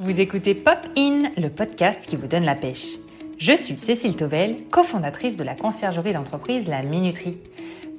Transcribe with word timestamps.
Vous 0.00 0.20
écoutez 0.20 0.54
Pop 0.54 0.78
In, 0.96 1.24
le 1.36 1.48
podcast 1.48 2.06
qui 2.06 2.14
vous 2.14 2.28
donne 2.28 2.44
la 2.44 2.54
pêche. 2.54 2.86
Je 3.36 3.56
suis 3.56 3.76
Cécile 3.76 4.14
Tovel, 4.14 4.68
cofondatrice 4.70 5.36
de 5.36 5.42
la 5.42 5.56
conciergerie 5.56 6.12
d'entreprise 6.12 6.68
La 6.68 6.82
Minuterie. 6.82 7.38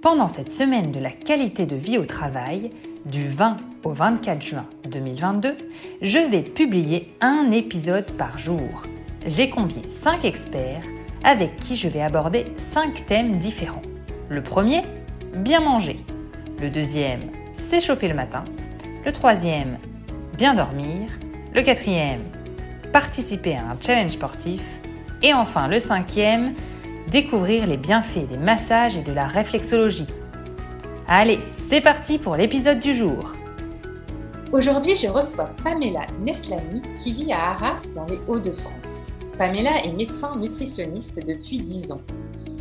Pendant 0.02 0.30
cette 0.30 0.50
semaine 0.50 0.94
de 0.94 1.00
la 1.02 1.12
qualité 1.12 1.66
de 1.66 1.76
vie 1.76 1.98
au 1.98 2.06
travail, 2.06 2.72
du 3.06 3.28
20 3.28 3.58
au 3.84 3.92
24 3.92 4.42
juin 4.42 4.66
2022, 4.90 5.58
je 6.02 6.20
vais 6.20 6.42
publier 6.42 7.14
un 7.20 7.52
épisode 7.52 8.10
par 8.12 8.40
jour. 8.40 8.84
J'ai 9.26 9.50
convié 9.50 9.82
5 9.90 10.24
experts 10.24 10.86
avec 11.26 11.58
qui 11.58 11.76
je 11.76 11.90
vais 11.90 12.02
aborder 12.02 12.46
5 12.56 13.08
thèmes 13.08 13.40
différents. 13.40 13.82
Le 14.30 14.42
premier, 14.42 14.84
bien 15.36 15.60
manger. 15.60 15.98
Le 16.62 16.70
deuxième, 16.70 17.24
s'échauffer 17.58 18.08
le 18.08 18.16
matin. 18.16 18.46
Le 19.06 19.12
troisième, 19.12 19.78
bien 20.38 20.54
dormir. 20.54 21.10
Le 21.56 21.64
quatrième, 21.64 22.22
participer 22.94 23.56
à 23.56 23.62
un 23.72 23.78
challenge 23.82 24.12
sportif. 24.12 24.62
Et 25.24 25.34
enfin, 25.34 25.68
le 25.68 25.80
cinquième, 25.80 26.54
découvrir 27.10 27.66
les 27.66 27.78
bienfaits 27.78 28.30
des 28.30 28.38
massages 28.38 28.96
et 28.96 29.02
de 29.02 29.12
la 29.12 29.26
réflexologie. 29.26 30.06
Allez, 31.08 31.40
c'est 31.68 31.82
parti 31.82 32.20
pour 32.20 32.36
l'épisode 32.36 32.80
du 32.80 32.94
jour. 32.94 33.34
Aujourd'hui, 34.52 34.96
je 34.96 35.08
reçois 35.08 35.50
Pamela 35.64 36.06
Neslami 36.22 36.84
qui 36.98 37.14
vit 37.14 37.34
à 37.34 37.52
Arras 37.52 37.90
dans 37.96 38.06
les 38.06 38.20
Hauts-de-France. 38.28 39.12
Pamela 39.40 39.84
est 39.84 39.94
médecin 39.94 40.38
nutritionniste 40.38 41.26
depuis 41.26 41.58
10 41.60 41.94
ans. 41.94 42.02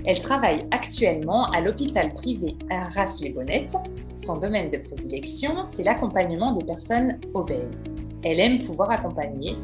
Elle 0.07 0.19
travaille 0.21 0.67
actuellement 0.71 1.51
à 1.51 1.61
l'hôpital 1.61 2.11
privé 2.15 2.57
Arras-les-Bonnettes. 2.71 3.77
Son 4.17 4.39
domaine 4.39 4.71
de 4.71 4.79
prédilection, 4.79 5.67
c'est 5.67 5.83
l'accompagnement 5.83 6.53
des 6.53 6.65
personnes 6.65 7.21
obèses. 7.35 7.85
Elle 8.25 8.41
aime 8.41 8.61
pouvoir 8.63 8.91
accompagner, 8.91 9.57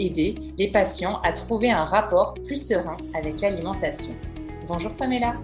aider 0.00 0.34
les 0.58 0.72
patients 0.72 1.20
à 1.22 1.32
trouver 1.32 1.70
un 1.70 1.84
rapport 1.84 2.34
plus 2.34 2.68
serein 2.68 2.96
avec 3.14 3.40
l'alimentation. 3.40 4.14
Bonjour 4.66 4.90
Pamela. 4.92 5.36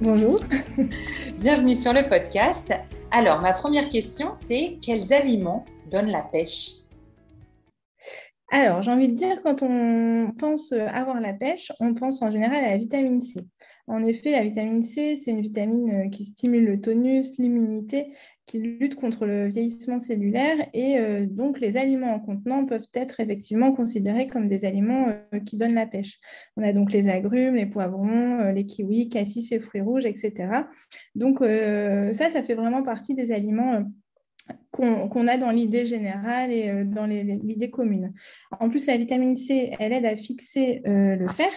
Bonjour. 0.00 0.40
Bienvenue 1.40 1.76
sur 1.76 1.92
le 1.92 2.08
podcast. 2.08 2.74
Alors, 3.12 3.40
ma 3.40 3.52
première 3.52 3.88
question, 3.88 4.32
c'est 4.34 4.78
quels 4.82 5.12
aliments 5.12 5.64
donnent 5.88 6.10
la 6.10 6.22
pêche? 6.22 6.70
Alors, 8.50 8.82
j'ai 8.82 8.90
envie 8.90 9.08
de 9.08 9.14
dire, 9.14 9.40
quand 9.44 9.62
on 9.62 10.32
pense 10.36 10.72
avoir 10.72 11.20
la 11.20 11.32
pêche, 11.32 11.70
on 11.80 11.94
pense 11.94 12.22
en 12.22 12.30
général 12.30 12.64
à 12.64 12.70
la 12.70 12.76
vitamine 12.76 13.20
C. 13.20 13.40
En 13.92 14.02
effet, 14.02 14.30
la 14.30 14.42
vitamine 14.42 14.82
C, 14.82 15.16
c'est 15.16 15.32
une 15.32 15.42
vitamine 15.42 16.06
euh, 16.06 16.08
qui 16.08 16.24
stimule 16.24 16.64
le 16.64 16.80
tonus, 16.80 17.38
l'immunité, 17.38 18.06
qui 18.46 18.58
lutte 18.58 18.94
contre 18.94 19.26
le 19.26 19.48
vieillissement 19.48 19.98
cellulaire 19.98 20.56
et 20.72 20.96
euh, 20.98 21.26
donc 21.26 21.60
les 21.60 21.76
aliments 21.76 22.14
en 22.14 22.18
contenant 22.18 22.64
peuvent 22.64 22.88
être 22.94 23.20
effectivement 23.20 23.72
considérés 23.72 24.28
comme 24.28 24.48
des 24.48 24.64
aliments 24.64 25.08
euh, 25.10 25.40
qui 25.40 25.58
donnent 25.58 25.74
la 25.74 25.86
pêche. 25.86 26.20
On 26.56 26.62
a 26.62 26.72
donc 26.72 26.90
les 26.90 27.08
agrumes, 27.08 27.56
les 27.56 27.66
poivrons, 27.66 28.50
les 28.54 28.64
kiwis, 28.64 29.10
cassis 29.10 29.52
et 29.52 29.60
fruits 29.60 29.82
rouges, 29.82 30.06
etc. 30.06 30.64
Donc 31.14 31.40
ça, 31.40 32.30
ça 32.30 32.42
fait 32.42 32.54
vraiment 32.54 32.82
partie 32.82 33.14
des 33.14 33.30
aliments 33.30 33.84
qu'on 34.72 35.28
a 35.28 35.36
dans 35.36 35.50
l'idée 35.50 35.84
générale 35.84 36.50
et 36.50 36.70
euh, 36.70 36.84
dans 36.84 37.04
l'idée 37.04 37.70
commune. 37.70 38.12
En 38.58 38.70
plus, 38.70 38.86
la 38.86 38.96
vitamine 38.96 39.36
C, 39.36 39.70
elle 39.78 39.92
aide 39.92 40.06
à 40.06 40.16
fixer 40.16 40.82
euh, 40.86 41.14
le 41.14 41.28
fer 41.28 41.50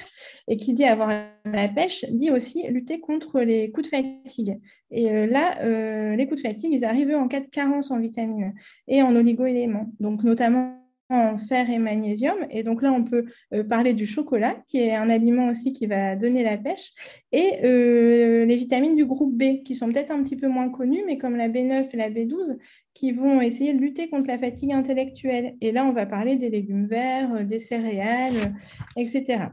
et 0.47 0.57
qui 0.57 0.73
dit 0.73 0.83
avoir 0.83 1.09
la 1.45 1.67
pêche 1.69 2.05
dit 2.11 2.29
aussi 2.29 2.67
lutter 2.67 2.99
contre 2.99 3.39
les 3.39 3.71
coups 3.71 3.89
de 3.89 3.95
fatigue. 3.95 4.59
Et 4.91 5.11
euh, 5.11 5.27
là, 5.27 6.15
les 6.15 6.27
coups 6.27 6.43
de 6.43 6.47
fatigue, 6.47 6.73
ils 6.73 6.85
arrivent 6.85 7.15
en 7.15 7.27
cas 7.27 7.39
de 7.39 7.47
carence 7.47 7.89
en 7.89 7.99
vitamines 7.99 8.53
et 8.87 9.01
en 9.01 9.15
oligoéléments, 9.15 9.91
donc 9.99 10.23
notamment 10.23 10.84
en 11.09 11.37
fer 11.37 11.69
et 11.69 11.77
magnésium. 11.77 12.37
Et 12.49 12.63
donc 12.63 12.81
là, 12.81 12.91
on 12.91 13.03
peut 13.03 13.25
euh, 13.53 13.63
parler 13.63 13.93
du 13.93 14.05
chocolat, 14.05 14.55
qui 14.67 14.79
est 14.79 14.95
un 14.95 15.09
aliment 15.09 15.47
aussi 15.47 15.73
qui 15.73 15.85
va 15.85 16.15
donner 16.15 16.43
la 16.43 16.57
pêche, 16.57 16.93
et 17.31 17.59
euh, 17.63 18.45
les 18.45 18.55
vitamines 18.55 18.95
du 18.95 19.05
groupe 19.05 19.35
B, 19.35 19.63
qui 19.63 19.75
sont 19.75 19.91
peut-être 19.91 20.11
un 20.11 20.23
petit 20.23 20.35
peu 20.35 20.47
moins 20.47 20.69
connues, 20.69 21.03
mais 21.05 21.17
comme 21.17 21.35
la 21.35 21.49
B9 21.49 21.89
et 21.93 21.97
la 21.97 22.09
B12, 22.09 22.57
qui 22.93 23.11
vont 23.11 23.41
essayer 23.41 23.73
de 23.73 23.79
lutter 23.79 24.09
contre 24.09 24.27
la 24.27 24.37
fatigue 24.37 24.73
intellectuelle. 24.73 25.55
Et 25.61 25.71
là, 25.71 25.85
on 25.85 25.91
va 25.91 26.05
parler 26.05 26.37
des 26.37 26.49
légumes 26.49 26.87
verts, 26.87 27.35
euh, 27.35 27.43
des 27.43 27.59
céréales, 27.59 28.55
etc. 28.97 29.49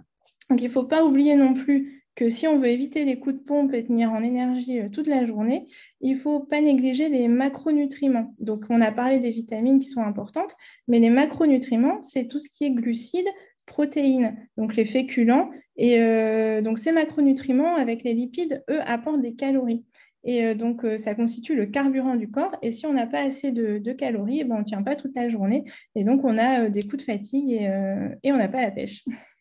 Donc, 0.48 0.60
il 0.60 0.66
ne 0.66 0.70
faut 0.70 0.84
pas 0.84 1.04
oublier 1.04 1.36
non 1.36 1.54
plus 1.54 2.01
que 2.14 2.28
si 2.28 2.46
on 2.46 2.58
veut 2.58 2.68
éviter 2.68 3.04
les 3.04 3.18
coups 3.18 3.36
de 3.36 3.40
pompe 3.40 3.72
et 3.72 3.84
tenir 3.84 4.12
en 4.12 4.22
énergie 4.22 4.80
euh, 4.80 4.88
toute 4.88 5.06
la 5.06 5.24
journée, 5.24 5.66
il 6.00 6.14
ne 6.14 6.18
faut 6.18 6.40
pas 6.40 6.60
négliger 6.60 7.08
les 7.08 7.28
macronutriments. 7.28 8.34
Donc, 8.38 8.64
on 8.68 8.80
a 8.80 8.92
parlé 8.92 9.18
des 9.18 9.30
vitamines 9.30 9.78
qui 9.78 9.86
sont 9.86 10.02
importantes, 10.02 10.56
mais 10.88 10.98
les 10.98 11.10
macronutriments, 11.10 12.02
c'est 12.02 12.28
tout 12.28 12.38
ce 12.38 12.48
qui 12.48 12.64
est 12.64 12.70
glucides, 12.70 13.28
protéines, 13.64 14.36
donc 14.56 14.76
les 14.76 14.84
féculents. 14.84 15.50
Et 15.76 16.00
euh, 16.00 16.60
donc, 16.60 16.78
ces 16.78 16.92
macronutriments, 16.92 17.76
avec 17.76 18.02
les 18.04 18.12
lipides, 18.12 18.62
eux, 18.68 18.80
apportent 18.84 19.22
des 19.22 19.34
calories. 19.34 19.84
Et 20.24 20.44
euh, 20.44 20.54
donc, 20.54 20.86
ça 20.98 21.14
constitue 21.14 21.56
le 21.56 21.66
carburant 21.66 22.14
du 22.14 22.30
corps. 22.30 22.54
Et 22.60 22.72
si 22.72 22.84
on 22.84 22.92
n'a 22.92 23.06
pas 23.06 23.22
assez 23.22 23.52
de, 23.52 23.92
calories, 23.92 24.40
eh 24.40 24.44
ben, 24.44 24.56
on 24.56 24.58
ne 24.58 24.64
tient 24.64 24.82
pas 24.82 24.96
toute 24.96 25.16
la 25.16 25.30
journée. 25.30 25.64
Et 25.94 26.04
donc, 26.04 26.24
on 26.24 26.36
a 26.36 26.68
des 26.68 26.82
coups 26.82 26.98
de 26.98 27.02
fatigue 27.02 27.52
et 27.52 28.32
on 28.32 28.36
n'a 28.36 28.48
pas 28.48 28.60
la 28.60 28.70
pêche. 28.70 29.02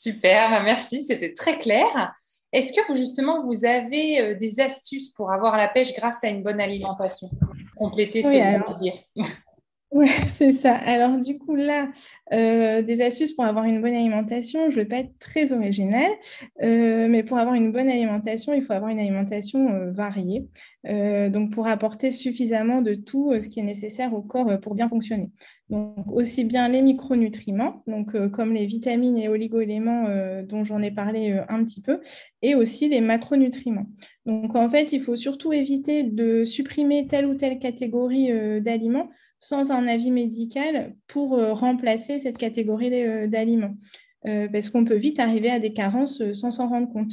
Super, 0.00 0.48
bah, 0.48 0.62
merci, 0.62 1.04
c'était 1.04 1.34
très 1.34 1.58
clair. 1.58 2.14
Est-ce 2.54 2.72
que 2.72 2.86
vous, 2.88 2.96
justement, 2.96 3.44
vous 3.44 3.66
avez 3.66 4.18
euh, 4.22 4.34
des 4.34 4.60
astuces 4.60 5.10
pour 5.10 5.30
avoir 5.30 5.58
la 5.58 5.68
pêche 5.68 5.92
grâce 5.94 6.24
à 6.24 6.28
une 6.28 6.42
bonne 6.42 6.58
alimentation? 6.58 7.28
Compléter 7.76 8.22
ce 8.22 8.28
que 8.28 8.58
vous 8.58 8.64
voulez 8.64 8.92
dire. 8.92 8.94
Oui, 9.92 10.06
c'est 10.30 10.52
ça. 10.52 10.74
Alors 10.76 11.18
du 11.18 11.36
coup, 11.38 11.56
là, 11.56 11.90
euh, 12.32 12.80
des 12.80 13.00
astuces 13.02 13.32
pour 13.32 13.44
avoir 13.44 13.64
une 13.64 13.80
bonne 13.82 13.94
alimentation, 13.94 14.70
je 14.70 14.76
ne 14.78 14.82
vais 14.82 14.88
pas 14.88 14.98
être 14.98 15.18
très 15.18 15.52
originale, 15.52 16.12
euh, 16.62 17.08
mais 17.08 17.24
pour 17.24 17.38
avoir 17.38 17.56
une 17.56 17.72
bonne 17.72 17.88
alimentation, 17.88 18.52
il 18.54 18.62
faut 18.62 18.72
avoir 18.72 18.90
une 18.92 19.00
alimentation 19.00 19.68
euh, 19.74 19.90
variée, 19.90 20.48
donc 20.84 21.52
pour 21.52 21.66
apporter 21.66 22.10
suffisamment 22.10 22.80
de 22.80 22.94
tout 22.94 23.34
ce 23.38 23.48
qui 23.50 23.60
est 23.60 23.62
nécessaire 23.62 24.14
au 24.14 24.22
corps 24.22 24.58
pour 24.60 24.74
bien 24.74 24.88
fonctionner. 24.88 25.30
Donc 25.68 26.10
aussi 26.10 26.44
bien 26.44 26.68
les 26.70 26.80
micronutriments, 26.80 27.82
donc 27.86 28.16
comme 28.30 28.54
les 28.54 28.64
vitamines 28.64 29.18
et 29.18 29.28
oligoéléments 29.28 30.06
dont 30.44 30.64
j'en 30.64 30.80
ai 30.80 30.90
parlé 30.90 31.38
un 31.50 31.62
petit 31.64 31.82
peu, 31.82 32.00
et 32.40 32.54
aussi 32.54 32.88
les 32.88 33.02
macronutriments. 33.02 33.86
Donc 34.24 34.56
en 34.56 34.70
fait, 34.70 34.92
il 34.92 35.02
faut 35.02 35.16
surtout 35.16 35.52
éviter 35.52 36.02
de 36.02 36.44
supprimer 36.46 37.06
telle 37.06 37.26
ou 37.26 37.34
telle 37.34 37.58
catégorie 37.58 38.30
d'aliments 38.62 39.10
sans 39.40 39.72
un 39.72 39.88
avis 39.88 40.10
médical 40.12 40.94
pour 41.08 41.34
euh, 41.34 41.52
remplacer 41.52 42.20
cette 42.20 42.38
catégorie 42.38 43.02
euh, 43.02 43.26
d'aliments, 43.26 43.74
euh, 44.26 44.46
parce 44.52 44.68
qu'on 44.68 44.84
peut 44.84 44.96
vite 44.96 45.18
arriver 45.18 45.50
à 45.50 45.58
des 45.58 45.72
carences 45.72 46.22
sans 46.34 46.52
s'en 46.52 46.68
rendre 46.68 46.92
compte. 46.92 47.12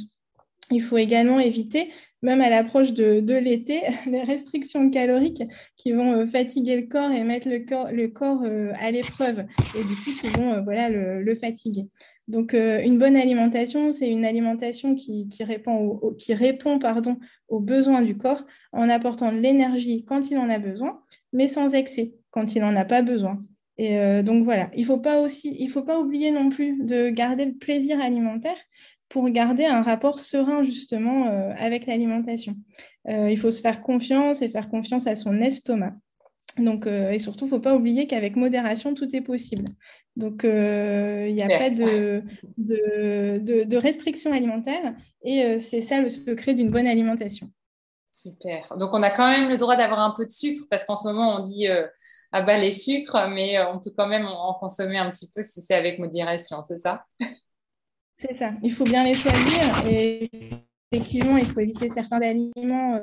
Il 0.70 0.82
faut 0.82 0.98
également 0.98 1.40
éviter, 1.40 1.90
même 2.20 2.42
à 2.42 2.50
l'approche 2.50 2.92
de, 2.92 3.34
l'été, 3.38 3.80
les 4.06 4.20
restrictions 4.20 4.90
caloriques 4.90 5.42
qui 5.78 5.92
vont 5.92 6.26
fatiguer 6.26 6.76
le 6.76 6.86
corps 6.86 7.10
et 7.10 7.24
mettre 7.24 7.48
le 7.48 7.60
corps, 8.10 8.44
à 8.78 8.90
l'épreuve 8.90 9.46
et 9.74 9.84
du 9.84 9.94
coup 9.96 10.10
qui 10.20 10.28
vont 10.38 10.62
voilà, 10.62 10.90
le, 10.90 11.34
fatiguer. 11.34 11.86
Donc, 12.28 12.52
une 12.52 12.98
bonne 12.98 13.16
alimentation, 13.16 13.90
c'est 13.92 14.08
une 14.08 14.24
alimentation 14.24 14.94
qui, 14.94 15.28
répond, 15.40 15.98
aux 17.48 17.60
besoins 17.60 18.02
du 18.02 18.16
corps 18.16 18.44
en 18.72 18.88
apportant 18.88 19.32
de 19.32 19.38
l'énergie 19.38 20.04
quand 20.04 20.30
il 20.30 20.38
en 20.38 20.50
a 20.50 20.58
besoin, 20.58 21.00
mais 21.32 21.48
sans 21.48 21.74
excès 21.74 22.14
quand 22.30 22.54
il 22.54 22.60
n'en 22.60 22.76
a 22.76 22.84
pas 22.84 23.02
besoin. 23.02 23.40
Et 23.78 23.98
euh, 23.98 24.22
donc 24.22 24.44
voilà, 24.44 24.70
il 24.74 24.80
ne 24.80 24.86
faut, 24.86 24.98
pas 24.98 25.20
aussi, 25.20 25.56
il 25.58 25.68
faut 25.70 25.82
pas 25.82 26.00
oublier 26.00 26.32
non 26.32 26.50
plus 26.50 26.82
de 26.82 27.10
garder 27.10 27.44
le 27.44 27.54
plaisir 27.54 28.00
alimentaire 28.00 28.56
pour 29.08 29.28
garder 29.30 29.64
un 29.64 29.82
rapport 29.82 30.18
serein 30.18 30.64
justement 30.64 31.28
euh, 31.28 31.52
avec 31.56 31.86
l'alimentation. 31.86 32.56
Euh, 33.08 33.30
il 33.30 33.38
faut 33.38 33.52
se 33.52 33.62
faire 33.62 33.80
confiance 33.82 34.42
et 34.42 34.48
faire 34.48 34.68
confiance 34.68 35.06
à 35.06 35.14
son 35.14 35.40
estomac. 35.40 35.94
Donc, 36.58 36.86
et 36.86 37.18
surtout, 37.18 37.44
il 37.44 37.48
ne 37.48 37.56
faut 37.56 37.60
pas 37.60 37.74
oublier 37.74 38.06
qu'avec 38.06 38.36
modération, 38.36 38.94
tout 38.94 39.14
est 39.14 39.20
possible. 39.20 39.64
Donc, 40.16 40.40
il 40.44 41.34
n'y 41.34 41.42
a 41.42 41.58
pas 41.58 41.70
de, 41.70 42.22
de, 42.56 43.38
de, 43.38 43.64
de 43.64 43.76
restrictions 43.76 44.32
alimentaires 44.32 44.94
et 45.22 45.58
c'est 45.58 45.82
ça 45.82 46.00
le 46.00 46.08
secret 46.08 46.54
d'une 46.54 46.70
bonne 46.70 46.86
alimentation. 46.86 47.50
Super. 48.10 48.76
Donc, 48.76 48.94
on 48.94 49.02
a 49.02 49.10
quand 49.10 49.30
même 49.30 49.48
le 49.48 49.56
droit 49.56 49.76
d'avoir 49.76 50.00
un 50.00 50.12
peu 50.16 50.24
de 50.26 50.30
sucre 50.30 50.64
parce 50.68 50.84
qu'en 50.84 50.96
ce 50.96 51.06
moment, 51.06 51.36
on 51.36 51.44
dit 51.44 51.68
à 52.32 52.42
bas 52.42 52.58
les 52.58 52.72
sucres, 52.72 53.28
mais 53.28 53.58
euh, 53.58 53.70
on 53.72 53.78
peut 53.78 53.92
quand 53.96 54.06
même 54.06 54.26
en 54.26 54.54
consommer 54.54 54.98
un 54.98 55.10
petit 55.10 55.28
peu 55.34 55.42
si 55.42 55.60
c'est 55.62 55.74
avec 55.74 55.98
modération, 55.98 56.62
c'est 56.62 56.78
ça? 56.78 57.04
C'est 58.20 58.34
ça. 58.34 58.50
Il 58.64 58.72
faut 58.72 58.82
bien 58.82 59.04
les 59.04 59.14
choisir 59.14 59.86
et 59.86 60.28
effectivement, 60.90 61.36
il 61.36 61.44
faut 61.44 61.60
éviter 61.60 61.88
certains 61.88 62.20
aliments 62.20 63.00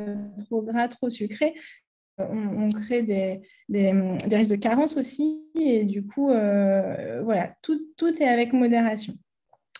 euh, 0.00 0.16
trop 0.46 0.62
gras, 0.62 0.88
trop 0.88 1.10
sucrés. 1.10 1.52
On, 2.18 2.68
crée 2.68 3.02
des, 3.02 3.40
risques 4.30 4.50
de 4.50 4.56
carence 4.56 4.96
aussi 4.96 5.42
et 5.56 5.84
du 5.84 6.06
coup, 6.06 6.30
euh, 6.30 7.22
voilà, 7.22 7.54
tout, 7.62 7.80
tout 7.96 8.22
est 8.22 8.28
avec 8.28 8.52
modération. 8.52 9.14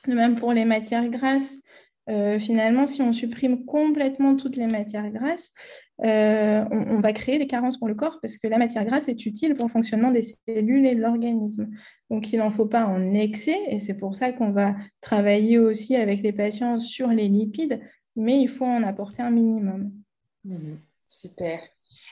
De 0.08 0.14
même 0.14 0.36
pour 0.36 0.52
les 0.52 0.64
matières 0.64 1.08
grasses, 1.08 1.60
finalement, 2.38 2.86
si 2.86 3.00
on 3.00 3.12
supprime 3.14 3.64
complètement 3.64 4.36
toutes 4.36 4.56
les 4.56 4.66
matières 4.66 5.10
grasses, 5.10 5.54
on, 5.98 7.00
va 7.00 7.12
créer 7.12 7.38
des 7.38 7.46
carences 7.46 7.78
pour 7.78 7.88
le 7.88 7.94
corps 7.94 8.18
parce 8.20 8.36
que 8.36 8.46
la 8.46 8.58
matière 8.58 8.84
grasse 8.84 9.08
est 9.08 9.24
utile 9.24 9.54
pour 9.54 9.68
le 9.68 9.72
fonctionnement 9.72 10.10
des 10.10 10.22
cellules 10.46 10.86
et 10.86 10.94
de 10.94 11.00
l'organisme. 11.00 11.70
Donc, 12.10 12.32
il 12.32 12.40
n'en 12.40 12.50
faut 12.50 12.66
pas 12.66 12.84
en 12.84 13.14
excès 13.14 13.58
et 13.68 13.78
c'est 13.78 13.96
pour 13.96 14.16
ça 14.16 14.32
qu'on 14.32 14.50
va 14.50 14.74
travailler 15.00 15.58
aussi 15.58 15.96
avec 15.96 16.22
les 16.22 16.32
patients 16.32 16.78
sur 16.78 17.08
les 17.08 17.28
lipides, 17.28 17.80
mais 18.16 18.38
il 18.40 18.48
faut 18.48 18.66
en 18.66 18.82
apporter 18.82 19.22
un 19.22 19.30
minimum. 19.30 19.92
Mmh 20.44 20.74
super. 21.14 21.60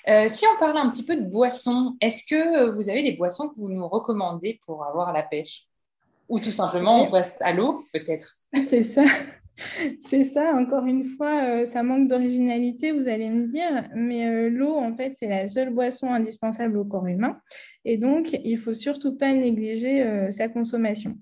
Euh, 0.09 0.29
si 0.29 0.45
on 0.47 0.59
parle 0.59 0.77
un 0.79 0.91
petit 0.91 1.05
peu 1.05 1.17
de 1.17 1.23
boissons, 1.23 1.97
est-ce 2.01 2.25
que 2.25 2.71
vous 2.71 2.89
avez 2.89 3.03
des 3.03 3.13
boissons 3.13 3.49
que 3.49 3.57
vous 3.57 3.69
nous 3.69 3.87
recommandez 3.89 4.59
pour 4.65 4.85
avoir 4.85 5.13
la 5.13 5.23
pêche? 5.23 5.67
Ou 6.29 6.39
tout 6.39 6.51
simplement 6.51 7.03
on 7.03 7.11
passe 7.11 7.41
à 7.43 7.53
l'eau, 7.53 7.85
peut-être 7.93 8.37
C'est 8.69 8.85
ça. 8.85 9.05
C'est 10.01 10.25
ça, 10.25 10.55
encore 10.55 10.87
une 10.87 11.05
fois, 11.05 11.45
euh, 11.45 11.67
ça 11.67 11.83
manque 11.83 12.09
d'originalité, 12.09 12.91
vous 12.91 13.07
allez 13.07 13.29
me 13.29 13.47
dire, 13.47 13.89
mais 13.95 14.27
euh, 14.27 14.49
l'eau, 14.49 14.77
en 14.77 14.95
fait, 14.95 15.13
c'est 15.15 15.29
la 15.29 15.47
seule 15.47 15.71
boisson 15.71 16.13
indispensable 16.13 16.79
au 16.79 16.85
corps 16.85 17.07
humain. 17.07 17.39
Et 17.85 17.99
donc, 17.99 18.33
il 18.45 18.55
ne 18.55 18.59
faut 18.59 18.73
surtout 18.73 19.17
pas 19.17 19.33
négliger 19.33 20.31
sa 20.31 20.49
consommation. 20.49 21.19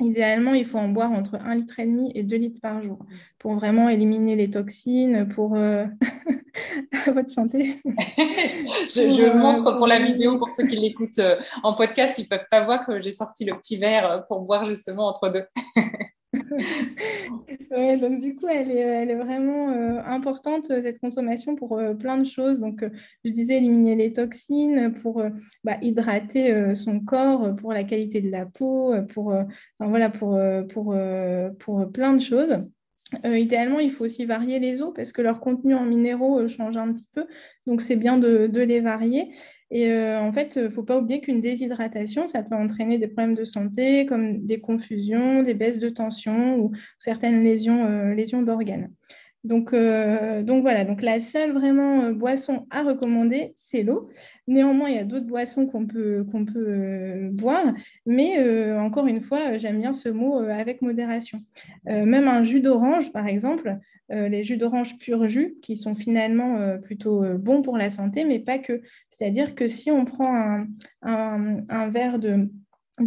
Idéalement, 0.00 0.54
il 0.54 0.64
faut 0.64 0.78
en 0.78 0.88
boire 0.88 1.12
entre 1.12 1.36
1,5 1.36 1.56
litre 1.56 1.80
et 1.80 1.86
demi 1.86 2.12
et 2.14 2.22
2 2.22 2.36
litres 2.36 2.60
par 2.60 2.82
jour 2.82 2.98
pour 3.38 3.52
vraiment 3.52 3.88
éliminer 3.88 4.34
les 4.34 4.50
toxines, 4.50 5.28
pour 5.28 5.56
euh, 5.56 5.84
votre 7.06 7.30
santé. 7.30 7.80
je, 7.84 9.22
euh, 9.22 9.34
montre 9.34 9.76
pour, 9.76 9.86
la 9.86 10.00
vidéo, 10.00 10.38
pour 10.38 10.50
ceux 10.50 10.66
qui 10.66 10.76
l'écoutent 10.76 11.18
euh, 11.18 11.36
en 11.62 11.74
podcast, 11.74 12.18
ils 12.18 12.24
ne 12.24 12.28
peuvent 12.28 12.46
pas 12.50 12.64
voir 12.64 12.84
que 12.84 13.00
j'ai 13.00 13.12
sorti 13.12 13.44
le 13.44 13.56
petit 13.56 13.76
verre 13.76 14.24
pour 14.28 14.40
boire 14.40 14.64
justement 14.64 15.08
entre 15.08 15.28
deux. 15.28 15.44
ouais, 17.70 17.96
donc 17.98 18.20
du 18.20 18.34
coup, 18.34 18.46
elle 18.48 18.70
est, 18.70 18.80
elle 18.80 19.10
est 19.10 19.16
vraiment 19.16 19.70
euh, 19.70 20.00
importante, 20.04 20.66
cette 20.66 21.00
consommation, 21.00 21.56
pour 21.56 21.78
euh, 21.78 21.94
plein 21.94 22.18
de 22.18 22.24
choses. 22.24 22.60
Donc, 22.60 22.82
euh, 22.82 22.90
je 23.24 23.32
disais 23.32 23.56
éliminer 23.56 23.96
les 23.96 24.12
toxines, 24.12 24.94
pour 25.02 25.22
bah, 25.64 25.76
hydrater 25.82 26.74
son 26.74 27.00
corps, 27.00 27.54
pour 27.56 27.72
la 27.72 27.84
qualité 27.84 28.20
de 28.20 28.30
la 28.30 28.46
peau, 28.46 28.94
pour, 29.12 29.28
enfin, 29.28 29.46
voilà, 29.80 30.10
pour, 30.10 30.40
pour, 30.72 30.96
pour 31.58 31.92
plein 31.92 32.12
de 32.14 32.20
choses. 32.20 32.58
Idéalement, 33.24 33.80
il 33.80 33.90
faut 33.90 34.04
aussi 34.04 34.24
varier 34.24 34.58
les 34.58 34.82
eaux 34.82 34.92
parce 34.92 35.12
que 35.12 35.22
leur 35.22 35.40
contenu 35.40 35.74
en 35.74 35.84
minéraux 35.84 36.46
change 36.48 36.76
un 36.76 36.92
petit 36.92 37.06
peu. 37.12 37.26
Donc, 37.66 37.80
c'est 37.80 37.96
bien 37.96 38.18
de, 38.18 38.50
les 38.60 38.80
varier. 38.80 39.30
Et 39.70 39.92
euh, 39.92 40.20
en 40.20 40.32
fait, 40.32 40.56
il 40.56 40.64
ne 40.64 40.68
faut 40.68 40.82
pas 40.82 40.98
oublier 40.98 41.20
qu'une 41.20 41.40
déshydratation, 41.40 42.26
ça 42.26 42.42
peut 42.42 42.56
entraîner 42.56 42.98
des 42.98 43.06
problèmes 43.06 43.34
de 43.34 43.44
santé 43.44 44.04
comme 44.04 44.44
des 44.44 44.60
confusions, 44.60 45.42
des 45.42 45.54
baisses 45.54 45.78
de 45.78 45.88
tension 45.88 46.58
ou 46.58 46.72
certaines 46.98 47.46
euh, 47.46 48.14
lésions 48.14 48.42
d'organes. 48.42 48.90
Donc, 49.42 49.72
euh, 49.72 50.42
donc 50.42 50.62
voilà, 50.62 50.84
donc 50.84 51.00
la 51.00 51.20
seule 51.20 51.52
vraiment 51.52 52.10
boisson 52.10 52.66
à 52.70 52.82
recommander, 52.82 53.54
c'est 53.56 53.82
l'eau. 53.82 54.10
Néanmoins, 54.46 54.90
il 54.90 54.96
y 54.96 54.98
a 54.98 55.04
d'autres 55.04 55.26
boissons 55.26 55.66
qu'on 55.66 55.86
peut, 55.86 56.26
peut 56.52 57.28
boire, 57.32 57.72
mais 58.04 58.38
encore 58.78 59.06
une 59.06 59.22
fois, 59.22 59.56
j'aime 59.56 59.78
bien 59.78 59.92
ce 59.92 60.08
mot 60.08 60.38
avec 60.38 60.82
modération. 60.82 61.38
même 61.86 62.28
un 62.28 62.44
jus 62.44 62.60
d'orange, 62.60 63.12
par 63.12 63.26
exemple, 63.26 63.78
euh, 64.12 64.28
les 64.28 64.42
jus 64.42 64.56
d'orange 64.56 64.98
pur 64.98 65.28
jus, 65.28 65.56
qui 65.62 65.76
sont 65.76 65.94
finalement 65.94 66.56
euh, 66.56 66.78
plutôt 66.78 67.22
euh, 67.22 67.38
bons 67.38 67.62
pour 67.62 67.76
la 67.76 67.90
santé, 67.90 68.24
mais 68.24 68.40
pas 68.40 68.58
que. 68.58 68.82
C'est-à-dire 69.08 69.54
que 69.54 69.68
si 69.68 69.90
on 69.90 70.04
prend 70.04 70.64
un, 71.02 71.88
verre 71.90 72.18
de, 72.18 72.48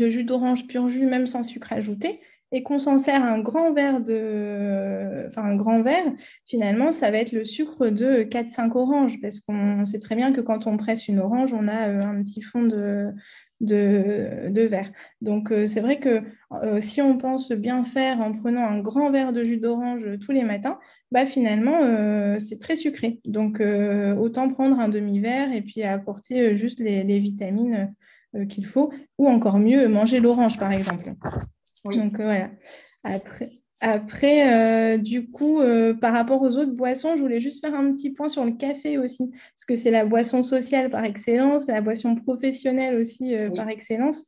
jus 0.09 0.24
d'orange 0.24 0.65
pur 0.65 0.88
jus, 0.88 1.06
même 1.06 1.27
sans 1.27 1.44
sucre 1.44 1.74
ajouté, 1.74 2.21
et 2.54 2.62
qu'on 2.62 2.78
s'en 2.78 3.00
sert 3.00 3.24
un 3.24 3.40
grand 3.40 3.74
verre 3.74 4.00
de, 4.00 5.28
un 5.36 5.56
grand 5.56 5.82
verre, 5.82 6.06
finalement, 6.46 6.92
ça 6.92 7.10
va 7.10 7.18
être 7.18 7.32
le 7.32 7.46
sucre 7.46 7.88
de 7.88 8.24
4-5 8.24 8.78
oranges, 8.78 9.20
parce 9.20 9.40
qu'on 9.40 9.84
sait 9.86 10.00
très 10.00 10.16
bien 10.16 10.32
que 10.32 10.40
quand 10.40 10.68
on 10.68 10.78
presse 10.78 11.08
une 11.08 11.20
orange, 11.20 11.52
on 11.52 11.68
a 11.68 12.06
un 12.08 12.22
petit 12.24 12.44
fond 12.44 12.62
de, 12.62 13.12
de, 13.60 14.68
verre. 14.70 14.92
Donc, 15.22 15.52
euh, 15.52 15.68
c'est 15.68 15.80
vrai 15.80 16.00
que 16.00 16.22
euh, 16.52 16.80
si 16.80 17.02
on 17.02 17.18
pense 17.18 17.52
bien 17.52 17.84
faire 17.86 18.22
en 18.22 18.34
prenant 18.34 18.68
un 18.68 18.80
grand 18.80 19.10
verre 19.10 19.34
de 19.34 19.44
jus 19.44 19.58
d'orange 19.58 20.04
tous 20.24 20.32
les 20.32 20.44
matins, 20.44 20.78
bah, 21.12 21.26
finalement, 21.26 21.80
euh, 21.82 22.38
c'est 22.38 22.60
très 22.60 22.76
sucré. 22.76 23.20
Donc, 23.26 23.62
autant 24.20 24.48
prendre 24.50 24.80
un 24.80 24.90
demi-verre 24.90 25.52
et 25.52 25.62
puis 25.62 25.82
apporter 25.84 26.56
juste 26.56 26.80
les 26.80 27.20
vitamines 27.20 27.94
qu'il 28.50 28.66
faut, 28.66 28.92
ou 29.18 29.28
encore 29.28 29.60
mieux, 29.60 29.88
manger 29.88 30.20
l'orange, 30.20 30.60
par 30.60 30.72
exemple. 30.72 31.14
Oui. 31.85 31.97
Donc, 31.97 32.15
voilà. 32.15 32.50
Après, 33.03 33.50
après, 33.85 34.95
euh, 34.95 34.97
du 34.97 35.30
coup, 35.30 35.59
euh, 35.59 35.94
par 35.94 36.13
rapport 36.13 36.41
aux 36.41 36.56
autres 36.56 36.71
boissons, 36.71 37.18
je 37.18 37.21
voulais 37.21 37.41
juste 37.41 37.59
faire 37.59 37.75
un 37.75 37.91
petit 37.91 38.12
point 38.12 38.30
sur 38.30 38.45
le 38.45 38.53
café 38.53 38.97
aussi, 38.97 39.30
parce 39.30 39.65
que 39.68 39.75
c'est 39.75 39.91
la 39.91 40.06
boisson 40.06 40.41
sociale 40.41 40.89
par 40.89 41.03
excellence, 41.03 41.68
la 41.68 41.81
boisson 41.81 42.15
professionnelle 42.15 42.95
aussi 42.95 43.35
euh, 43.35 43.53
par 43.53 43.68
excellence. 43.68 44.25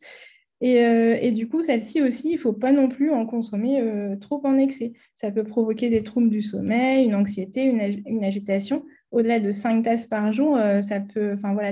Et, 0.60 1.32
du 1.32 1.48
coup, 1.48 1.62
celle-ci 1.62 2.02
aussi, 2.02 2.32
il 2.32 2.36
ne 2.36 2.40
faut 2.40 2.54
pas 2.54 2.72
non 2.74 2.90
plus 2.90 3.12
en 3.12 3.26
consommer 3.26 3.84
trop 4.20 4.42
en 4.46 4.58
excès. 4.58 4.94
Ça 5.14 5.30
peut 5.30 5.44
provoquer 5.44 5.90
des 5.90 6.02
troubles 6.02 6.30
du 6.30 6.42
sommeil, 6.42 7.06
une 7.06 7.14
anxiété, 7.14 7.64
une, 7.64 8.24
agitation. 8.24 8.84
Au-delà 9.12 9.40
de 9.40 9.52
5 9.52 9.84
tasses 9.84 10.08
par 10.08 10.34
jour, 10.34 10.58
ça 10.82 11.02
peut, 11.02 11.34
enfin 11.34 11.54
voilà, 11.54 11.72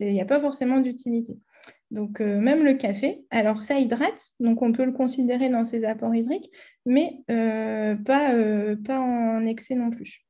il 0.00 0.12
n'y 0.12 0.20
a 0.20 0.26
pas 0.26 0.40
forcément 0.40 0.80
d'utilité. 0.80 1.38
Donc, 1.94 2.20
euh, 2.20 2.40
même 2.40 2.64
le 2.64 2.74
café, 2.74 3.24
alors 3.30 3.62
ça 3.62 3.78
hydrate, 3.78 4.30
donc 4.40 4.62
on 4.62 4.72
peut 4.72 4.84
le 4.84 4.90
considérer 4.90 5.48
dans 5.48 5.62
ses 5.62 5.84
apports 5.84 6.12
hydriques, 6.12 6.50
mais 6.84 7.22
euh, 7.30 7.94
pas, 7.94 8.34
euh, 8.34 8.74
pas 8.74 8.98
en 8.98 9.46
excès 9.46 9.76
non 9.76 9.90
plus. 9.90 10.24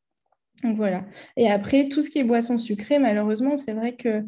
Donc 0.62 0.76
voilà. 0.76 1.06
Et 1.38 1.50
après, 1.50 1.88
tout 1.88 2.02
ce 2.02 2.10
qui 2.10 2.18
est 2.18 2.24
boisson 2.24 2.58
sucrée, 2.58 2.98
malheureusement, 2.98 3.56
c'est 3.56 3.72
vrai 3.72 3.96
que 3.96 4.24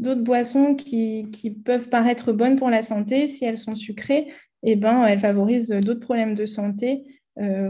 d'autres 0.00 0.22
boissons 0.22 0.74
qui, 0.74 1.30
peuvent 1.64 1.88
paraître 1.88 2.32
bonnes 2.32 2.56
pour 2.56 2.68
la 2.68 2.82
santé, 2.82 3.28
si 3.28 3.44
elles 3.44 3.58
sont 3.58 3.76
sucrées, 3.76 4.32
eh 4.64 4.74
ben, 4.74 5.06
elles 5.06 5.20
favorisent 5.20 5.70
d'autres 5.70 6.00
problèmes 6.00 6.34
de 6.34 6.46
santé, 6.46 7.04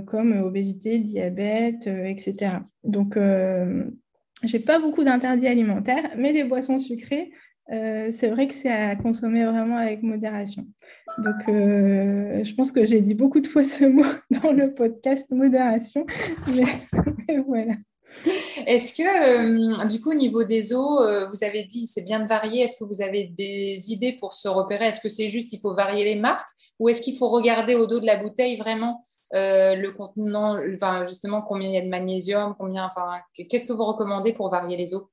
comme 0.07 0.33
obésité, 0.43 0.99
diabète, 0.99 1.87
etc. 1.87 2.57
Donc, 2.85 3.17
je 3.17 4.57
n'ai 4.57 4.63
pas 4.63 4.79
beaucoup 4.79 5.05
d'interdits 5.05 5.47
alimentaires, 5.47 6.11
mais 6.17 6.33
les 6.33 6.45
boissons 6.45 6.79
sucrées, 6.79 7.31
euh, 7.71 8.11
c'est 8.13 8.29
vrai 8.29 8.49
que 8.49 8.55
c'est 8.55 8.71
à 8.71 8.97
consommer 8.97 9.45
vraiment 9.45 9.77
avec 9.77 10.03
modération. 10.03 10.67
Donc, 11.19 11.49
euh, 11.49 12.43
je 12.43 12.55
pense 12.55 12.73
que 12.73 12.85
j'ai 12.85 13.01
dit 13.01 13.15
beaucoup 13.15 13.41
de 13.41 13.47
fois 13.47 13.65
ce 13.65 13.85
mot 13.85 14.05
dans 14.43 14.53
le 14.53 14.75
podcast 14.75 15.31
modération, 15.31 16.05
mais, 16.49 16.89
voilà. 17.47 17.75
Est-ce 18.67 18.95
que, 18.95 19.85
euh, 19.85 19.87
du 19.87 20.01
coup, 20.01 20.11
au 20.11 20.15
niveau 20.15 20.45
des 20.45 20.75
eaux, 20.75 21.01
vous 21.31 21.45
avez 21.45 21.65
dit 21.65 21.87
c'est 21.87 22.03
bien 22.03 22.21
de 22.21 22.29
varier. 22.29 22.63
Est-ce 22.63 22.77
que 22.77 22.85
vous 22.85 23.01
avez 23.01 23.25
des 23.25 23.91
idées 23.91 24.13
pour 24.13 24.35
se 24.35 24.49
repérer? 24.49 24.89
Est-ce 24.89 25.01
que 25.01 25.09
c'est 25.09 25.31
juste 25.31 25.53
il 25.55 25.61
faut 25.61 25.75
varier 25.75 26.05
les 26.05 26.17
marques? 26.17 26.49
Ou 26.79 26.91
est-ce 26.91 27.01
qu'il 27.01 27.17
faut 27.17 27.31
regarder 27.31 27.75
au 27.75 27.87
dos 27.87 28.01
de 28.01 28.07
la 28.07 28.17
bouteille 28.17 28.57
vraiment 28.57 29.03
le 29.33 29.91
contenant, 29.93 30.59
enfin, 30.75 31.07
justement 31.07 31.41
combien 31.41 31.69
il 31.69 31.75
y 31.75 31.79
a 31.79 31.81
de 31.81 31.89
magnésium, 31.89 32.55
combien, 32.59 32.85
enfin, 32.85 33.15
qu'est-ce 33.49 33.67
que 33.67 33.73
vous 33.73 33.87
recommandez 33.87 34.35
pour 34.35 34.51
varier 34.51 34.77
les 34.77 34.95
eaux? 34.95 35.09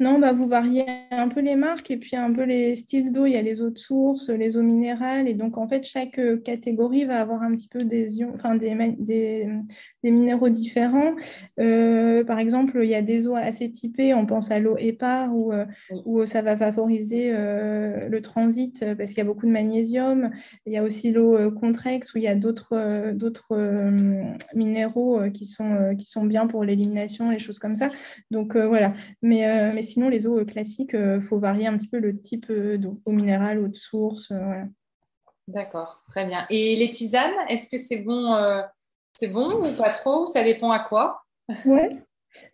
Non, 0.00 0.18
bah, 0.18 0.32
vous 0.32 0.46
variez 0.46 0.86
un 1.10 1.28
peu 1.28 1.40
les 1.40 1.56
marques 1.56 1.90
et 1.90 1.96
puis 1.96 2.16
un 2.16 2.32
peu 2.32 2.44
les 2.44 2.74
styles 2.76 3.12
d'eau. 3.12 3.26
Il 3.26 3.32
y 3.32 3.36
a 3.36 3.42
les 3.42 3.62
eaux 3.62 3.70
de 3.70 3.78
source, 3.78 4.28
les 4.30 4.56
eaux 4.56 4.62
minérales. 4.62 5.28
Et 5.28 5.34
donc, 5.34 5.58
en 5.58 5.68
fait, 5.68 5.84
chaque 5.84 6.18
euh, 6.18 6.36
catégorie 6.38 7.04
va 7.04 7.20
avoir 7.20 7.42
un 7.42 7.54
petit 7.54 7.68
peu 7.68 7.78
des, 7.78 8.18
ions, 8.18 8.32
enfin, 8.34 8.54
des, 8.54 8.74
des, 8.98 10.10
minéraux 10.10 10.48
différents. 10.48 11.14
Euh, 11.58 12.24
par 12.24 12.38
exemple, 12.38 12.80
il 12.82 12.90
y 12.90 12.94
a 12.94 13.02
des 13.02 13.26
eaux 13.26 13.36
assez 13.36 13.70
typées. 13.70 14.14
On 14.14 14.26
pense 14.26 14.50
à 14.50 14.58
l'eau 14.60 14.76
épar 14.78 15.34
où, 15.34 15.52
euh, 15.52 15.66
où 16.04 16.24
ça 16.26 16.42
va 16.42 16.56
favoriser 16.56 17.30
le 17.30 18.18
transit 18.20 18.84
parce 18.96 19.10
qu'il 19.10 19.18
y 19.18 19.22
a 19.22 19.24
beaucoup 19.24 19.46
de 19.46 19.50
magnésium. 19.50 20.30
Il 20.66 20.72
y 20.72 20.76
a 20.76 20.82
aussi 20.82 21.10
l'eau 21.10 21.50
contrex 21.52 22.14
où 22.14 22.18
il 22.18 22.24
y 22.24 22.28
a 22.28 22.34
d'autres 22.34 23.12
d'autres 23.12 23.92
minéraux 24.54 25.30
qui, 25.32 25.46
sont, 25.46 25.94
qui 25.98 26.06
sont 26.06 26.24
bien 26.24 26.46
pour 26.46 26.64
l'élimination, 26.64 27.30
les 27.30 27.38
choses 27.38 27.58
comme 27.58 27.74
ça. 27.74 27.88
Donc, 28.30 28.56
voilà. 28.56 28.94
Mais 29.22 29.65
euh, 29.66 29.72
mais 29.74 29.82
sinon, 29.82 30.08
les 30.08 30.26
eaux 30.26 30.44
classiques, 30.44 30.90
il 30.92 30.98
euh, 30.98 31.20
faut 31.20 31.38
varier 31.38 31.66
un 31.66 31.76
petit 31.76 31.88
peu 31.88 31.98
le 31.98 32.20
type 32.20 32.46
euh, 32.50 32.78
d'eau, 32.78 33.00
eau 33.04 33.12
minérale, 33.12 33.58
eau 33.58 33.68
de 33.68 33.76
source. 33.76 34.32
D'accord, 35.48 36.02
très 36.08 36.26
bien. 36.26 36.46
Et 36.50 36.76
les 36.76 36.90
tisanes, 36.90 37.34
est-ce 37.48 37.70
que 37.70 37.78
c'est 37.78 38.00
bon, 38.00 38.36
c'est 39.12 39.28
bon 39.28 39.64
ou 39.64 39.72
pas 39.76 39.90
trop 39.90 40.26
Ça 40.26 40.42
dépend 40.42 40.72
à 40.72 40.80
quoi? 40.80 41.22
Ouais. 41.64 41.88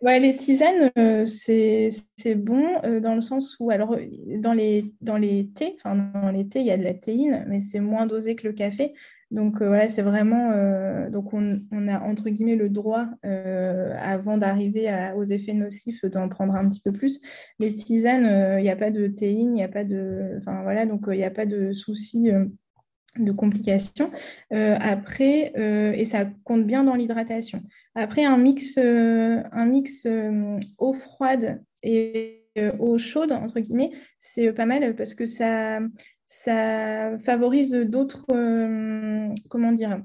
Ouais, 0.01 0.19
les 0.19 0.35
tisanes, 0.35 0.91
c'est 1.25 2.35
bon 2.35 2.81
dans 3.01 3.15
le 3.15 3.21
sens 3.21 3.57
où, 3.59 3.71
alors, 3.71 3.97
dans 4.37 4.53
les, 4.53 4.93
dans 5.01 5.17
les 5.17 5.49
thés, 5.49 5.75
enfin, 5.77 5.95
dans 5.95 6.31
les 6.31 6.47
thés, 6.47 6.59
il 6.59 6.65
y 6.65 6.71
a 6.71 6.77
de 6.77 6.83
la 6.83 6.93
théine, 6.93 7.45
mais 7.47 7.59
c'est 7.59 7.79
moins 7.79 8.05
dosé 8.05 8.35
que 8.35 8.47
le 8.47 8.53
café. 8.53 8.93
Donc 9.33 9.63
euh, 9.63 9.67
voilà, 9.67 9.89
c'est 9.89 10.03
vraiment, 10.03 10.51
euh, 10.51 11.09
donc 11.09 11.33
on, 11.33 11.87
a 11.87 11.99
entre 12.01 12.29
guillemets 12.29 12.55
le 12.55 12.69
droit, 12.69 13.07
euh, 13.25 13.95
avant 13.99 14.37
d'arriver 14.37 14.93
aux 15.17 15.23
effets 15.23 15.53
nocifs, 15.53 16.05
d'en 16.05 16.29
prendre 16.29 16.53
un 16.53 16.69
petit 16.69 16.81
peu 16.81 16.91
plus. 16.91 17.19
Les 17.57 17.73
tisanes, 17.73 18.59
il 18.59 18.63
n'y 18.63 18.69
a 18.69 18.75
pas 18.75 18.91
de 18.91 19.07
théine, 19.07 19.47
il 19.47 19.53
n'y 19.53 19.63
a 19.63 19.67
pas 19.67 19.83
de, 19.83 20.37
enfin 20.37 20.61
voilà, 20.61 20.85
donc 20.85 21.05
il 21.07 21.17
n'y 21.17 21.23
a 21.23 21.31
pas 21.31 21.47
de 21.47 21.73
souci 21.73 22.29
de 23.17 23.31
complications. 23.31 24.11
après, 24.51 25.53
et 25.97 26.05
ça 26.05 26.25
compte 26.43 26.65
bien 26.65 26.83
dans 26.83 26.95
l'hydratation. 26.95 27.61
Après, 27.95 28.23
un 28.25 28.37
mix, 28.37 28.77
un 28.77 29.65
mix 29.65 30.07
eau 30.77 30.93
froide 30.93 31.63
et 31.83 32.43
eau 32.79 32.97
chaude, 32.97 33.31
entre 33.31 33.59
guillemets, 33.59 33.91
c'est 34.19 34.51
pas 34.53 34.65
mal 34.65 34.95
parce 34.95 35.13
que 35.13 35.25
ça, 35.25 35.79
ça 36.25 37.17
favorise 37.19 37.71
d'autres, 37.71 38.25
comment 39.49 39.71
dire, 39.71 40.01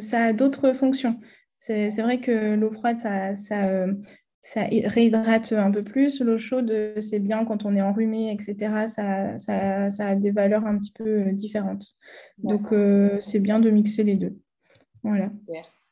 ça 0.00 0.24
a 0.24 0.32
d'autres 0.32 0.72
fonctions. 0.72 1.18
C'est 1.58 2.02
vrai 2.02 2.20
que 2.20 2.54
l'eau 2.54 2.72
froide, 2.72 2.98
ça, 2.98 3.34
ça, 3.34 3.86
ça 4.44 4.64
réhydrate 4.64 5.52
un 5.52 5.70
peu 5.70 5.82
plus. 5.82 6.20
L'eau 6.20 6.36
chaude, 6.36 6.94
c'est 7.00 7.18
bien 7.18 7.46
quand 7.46 7.64
on 7.64 7.74
est 7.74 7.80
enrhumé, 7.80 8.30
etc. 8.30 8.86
Ça, 8.88 9.38
ça, 9.38 9.90
ça, 9.90 10.08
a 10.08 10.16
des 10.16 10.32
valeurs 10.32 10.66
un 10.66 10.78
petit 10.78 10.92
peu 10.92 11.32
différentes. 11.32 11.96
Donc, 12.38 12.70
euh, 12.72 13.16
c'est 13.20 13.40
bien 13.40 13.58
de 13.58 13.70
mixer 13.70 14.02
les 14.02 14.16
deux. 14.16 14.36
Voilà. 15.02 15.30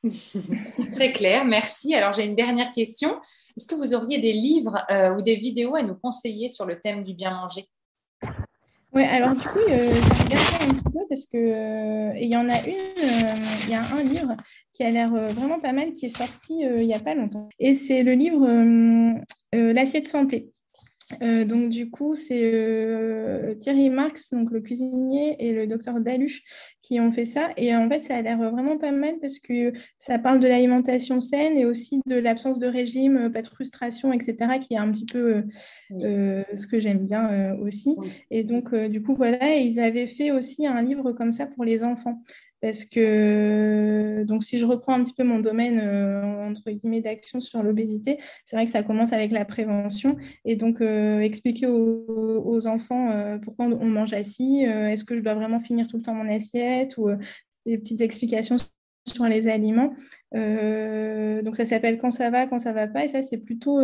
Très 0.93 1.13
clair, 1.13 1.47
merci. 1.47 1.95
Alors, 1.95 2.13
j'ai 2.13 2.27
une 2.27 2.37
dernière 2.37 2.73
question. 2.73 3.19
Est-ce 3.57 3.67
que 3.67 3.75
vous 3.75 3.95
auriez 3.95 4.21
des 4.21 4.35
livres 4.35 4.85
euh, 4.91 5.15
ou 5.15 5.23
des 5.23 5.37
vidéos 5.37 5.75
à 5.75 5.83
nous 5.83 5.95
conseiller 5.95 6.51
sur 6.51 6.67
le 6.67 6.79
thème 6.79 7.03
du 7.05 7.15
bien 7.15 7.31
manger? 7.31 7.67
Oui, 8.95 9.05
alors 9.05 9.35
du 9.35 9.41
coup, 9.41 9.59
euh, 9.59 9.91
j'ai 9.91 10.25
regardé 10.25 10.71
un 10.71 10.75
petit 10.75 10.85
peu 10.85 11.01
parce 11.09 11.25
que 11.27 11.37
euh, 11.39 12.19
il 12.21 12.29
y 12.29 12.37
en 12.37 12.47
a 12.49 12.59
une, 12.59 12.75
euh, 12.75 13.35
il 13.65 13.71
y 13.71 13.75
a 13.75 13.83
un 13.83 14.03
livre 14.03 14.37
qui 14.75 14.83
a 14.83 14.91
l'air 14.91 15.11
vraiment 15.11 15.61
pas 15.61 15.73
mal 15.73 15.93
qui 15.93 16.07
est 16.07 16.17
sorti 16.17 16.61
il 16.61 16.87
n'y 16.87 16.95
a 16.95 17.01
pas 17.01 17.15
longtemps. 17.15 17.49
Et 17.59 17.75
c'est 17.75 18.03
le 18.03 18.13
livre 18.13 18.47
L'assiette 19.55 20.09
santé. 20.09 20.53
Euh, 21.21 21.45
donc 21.45 21.71
du 21.71 21.91
coup, 21.91 22.15
c'est 22.15 22.53
euh, 22.55 23.55
Thierry 23.55 23.91
Marx, 23.91 24.31
donc 24.31 24.51
le 24.51 24.61
cuisinier, 24.61 25.37
et 25.39 25.53
le 25.53 25.67
docteur 25.67 26.01
Dalu 26.01 26.41
qui 26.83 27.01
ont 27.01 27.13
fait 27.13 27.25
ça. 27.25 27.51
Et 27.57 27.75
en 27.75 27.89
fait, 27.89 28.01
ça 28.01 28.17
a 28.17 28.23
l'air 28.23 28.39
vraiment 28.39 28.79
pas 28.79 28.93
mal 28.93 29.19
parce 29.21 29.39
que 29.39 29.73
ça 29.99 30.19
parle 30.19 30.41
de 30.41 30.49
l'alimentation 30.49 31.21
saine 31.21 31.57
et 31.57 31.65
aussi 31.65 32.01
de 32.07 32.17
l'absence 32.17 32.59
de 32.59 32.67
régime, 32.67 33.17
euh, 33.17 33.31
pas 33.31 33.43
de 33.43 33.47
frustration, 33.47 34.13
etc., 34.13 34.59
qui 34.61 34.75
est 34.75 34.79
un 34.79 34.91
petit 34.91 35.07
peu 35.07 35.45
ce 35.91 36.67
que 36.67 36.81
j'aime 36.81 37.07
bien 37.07 37.57
aussi. 37.61 37.97
Et 38.31 38.45
donc, 38.45 38.75
du 38.75 39.03
coup, 39.03 39.15
voilà, 39.15 39.57
ils 39.57 39.81
avaient 39.81 40.07
fait 40.07 40.31
aussi 40.31 40.67
un 40.67 40.83
livre 40.83 41.13
comme 41.13 41.33
ça 41.33 41.47
pour 41.47 41.65
les 41.65 41.85
enfants 41.85 42.23
parce 42.63 42.85
que 42.85 44.23
donc 44.23 44.45
si 44.45 44.61
je 44.61 44.65
reprends 44.65 44.95
un 44.95 45.03
petit 45.03 45.13
peu 45.13 45.25
mon 45.25 45.41
domaine 45.41 45.81
euh, 45.81 46.49
entre 46.49 46.71
guillemets 46.71 47.01
d'action 47.01 47.41
sur 47.41 47.61
l'obésité, 47.63 48.19
c'est 48.47 48.55
vrai 48.55 48.65
que 48.65 48.71
ça 48.71 48.85
commence 48.85 49.13
avec 49.13 49.33
la 49.33 49.45
prévention 49.45 50.17
et 50.45 50.55
donc 50.55 50.81
euh, 50.81 51.21
expliquer 51.21 51.67
aux, 51.67 52.67
enfants 52.69 53.11
euh, 53.11 53.39
pourquoi 53.39 53.67
on 53.67 53.87
mange 53.87 54.13
assis, 54.13 54.63
est-ce 54.63 55.05
que 55.05 55.17
je 55.17 55.21
dois 55.21 55.35
vraiment 55.35 55.59
finir 55.59 55.89
tout 55.89 55.97
le 55.97 56.03
temps 56.05 56.15
mon 56.15 56.29
assiette 56.29 56.97
ou 56.97 57.11
des 57.67 57.79
petites 57.79 58.01
explications 58.01 58.57
sur 59.09 59.25
les 59.25 59.49
aliments. 59.49 59.93
donc 60.33 61.57
ça 61.57 61.65
s'appelle 61.65 61.99
quand 61.99 62.13
ça 62.13 62.31
va, 62.31 62.47
quand 62.47 62.61
ça 62.61 62.73
va 62.73 62.87
pas 62.87 63.05
et 63.05 63.09
ça 63.09 63.23
c'est 63.23 63.39
plutôt 63.39 63.81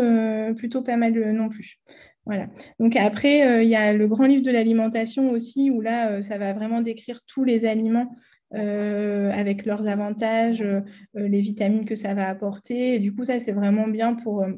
plutôt 0.54 0.82
pas 0.82 0.96
mal 0.96 1.32
non 1.32 1.48
plus. 1.48 1.80
Voilà. 2.26 2.46
Donc 2.78 2.94
après, 2.94 3.64
il 3.64 3.68
y 3.68 3.74
a 3.74 3.94
le 3.94 4.06
grand 4.06 4.26
livre 4.26 4.42
de 4.42 4.50
l'alimentation 4.50 5.28
aussi, 5.28 5.70
où 5.70 5.80
là, 5.80 6.20
ça 6.20 6.36
va 6.36 6.52
vraiment 6.52 6.82
décrire 6.82 7.20
tous 7.26 7.42
les 7.42 7.64
aliments 7.64 8.14
euh, 8.54 9.30
avec 9.30 9.66
leurs 9.66 9.86
avantages, 9.88 10.62
euh, 10.62 10.80
les 11.14 11.40
vitamines 11.40 11.84
que 11.84 11.94
ça 11.94 12.14
va 12.14 12.28
apporter. 12.28 12.94
Et 12.94 12.98
du 12.98 13.14
coup, 13.14 13.24
ça, 13.24 13.38
c'est 13.40 13.52
vraiment 13.52 13.86
bien 13.86 14.14
pour, 14.14 14.42
euh, 14.42 14.52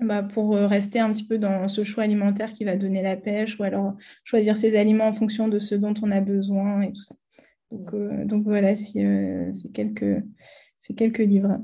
bah, 0.00 0.22
pour 0.22 0.54
rester 0.54 1.00
un 1.00 1.12
petit 1.12 1.26
peu 1.26 1.38
dans 1.38 1.66
ce 1.66 1.82
choix 1.82 2.04
alimentaire 2.04 2.52
qui 2.52 2.64
va 2.64 2.76
donner 2.76 3.02
la 3.02 3.16
pêche 3.16 3.58
ou 3.58 3.64
alors 3.64 3.96
choisir 4.22 4.56
ses 4.56 4.76
aliments 4.78 5.08
en 5.08 5.12
fonction 5.12 5.48
de 5.48 5.58
ce 5.58 5.74
dont 5.74 5.94
on 6.02 6.12
a 6.12 6.20
besoin 6.20 6.82
et 6.82 6.92
tout 6.92 7.02
ça. 7.02 7.16
Donc, 7.72 7.92
donc 8.26 8.44
voilà, 8.44 8.76
c'est 8.76 9.72
quelques, 9.72 10.22
quelques 10.96 11.18
livres. 11.18 11.58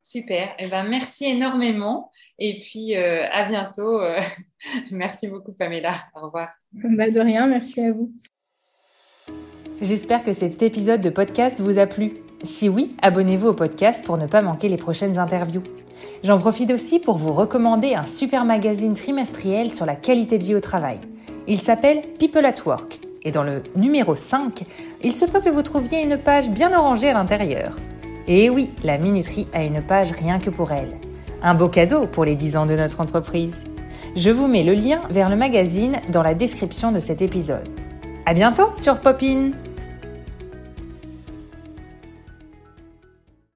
Super. 0.00 0.54
Eh 0.60 0.68
ben, 0.68 0.84
merci 0.84 1.24
énormément. 1.24 2.12
Et 2.38 2.58
puis, 2.60 2.94
à 2.94 3.48
bientôt. 3.48 4.00
merci 4.92 5.26
beaucoup, 5.26 5.52
Pamela. 5.52 5.96
Au 6.14 6.26
revoir. 6.26 6.50
Bah, 6.72 7.10
de 7.10 7.18
rien. 7.18 7.48
Merci 7.48 7.80
à 7.80 7.92
vous. 7.92 8.12
J'espère 9.82 10.24
que 10.24 10.32
cet 10.32 10.62
épisode 10.62 11.02
de 11.02 11.10
podcast 11.10 11.60
vous 11.60 11.78
a 11.78 11.84
plu. 11.84 12.14
Si 12.42 12.68
oui, 12.68 12.96
abonnez-vous 13.02 13.48
au 13.48 13.52
podcast 13.52 14.02
pour 14.04 14.16
ne 14.16 14.26
pas 14.26 14.40
manquer 14.40 14.70
les 14.70 14.78
prochaines 14.78 15.18
interviews. 15.18 15.62
J'en 16.24 16.38
profite 16.38 16.70
aussi 16.70 16.98
pour 16.98 17.18
vous 17.18 17.34
recommander 17.34 17.94
un 17.94 18.06
super 18.06 18.46
magazine 18.46 18.94
trimestriel 18.94 19.72
sur 19.74 19.84
la 19.84 19.94
qualité 19.94 20.38
de 20.38 20.44
vie 20.44 20.54
au 20.54 20.60
travail. 20.60 21.00
Il 21.46 21.60
s'appelle 21.60 22.00
People 22.18 22.46
at 22.46 22.54
Work 22.64 23.00
et 23.22 23.30
dans 23.30 23.42
le 23.42 23.62
numéro 23.74 24.16
5, 24.16 24.64
il 25.02 25.12
se 25.12 25.26
peut 25.26 25.40
que 25.40 25.50
vous 25.50 25.62
trouviez 25.62 26.02
une 26.02 26.16
page 26.16 26.48
bien 26.48 26.72
orangée 26.72 27.10
à 27.10 27.14
l'intérieur. 27.14 27.76
Et 28.28 28.48
oui, 28.48 28.70
la 28.82 28.96
minuterie 28.96 29.46
a 29.52 29.62
une 29.62 29.82
page 29.82 30.12
rien 30.12 30.38
que 30.38 30.48
pour 30.48 30.72
elle. 30.72 30.96
Un 31.42 31.54
beau 31.54 31.68
cadeau 31.68 32.06
pour 32.06 32.24
les 32.24 32.34
10 32.34 32.56
ans 32.56 32.66
de 32.66 32.76
notre 32.76 33.02
entreprise. 33.02 33.64
Je 34.16 34.30
vous 34.30 34.46
mets 34.46 34.62
le 34.62 34.72
lien 34.72 35.02
vers 35.10 35.28
le 35.28 35.36
magazine 35.36 36.00
dans 36.10 36.22
la 36.22 36.34
description 36.34 36.92
de 36.92 37.00
cet 37.00 37.20
épisode. 37.20 37.68
À 38.24 38.32
bientôt 38.32 38.70
sur 38.74 39.00
Popin! 39.00 39.52